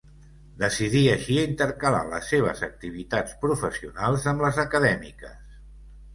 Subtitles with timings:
[0.61, 5.39] Decidí així intercalar les seves activitats professionals amb les acadèmiques.